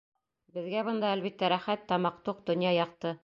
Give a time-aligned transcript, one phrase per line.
[0.55, 3.15] Беҙгә бында, әлбиттә, рәхәт, тамаҡ туҡ, донъя яҡты...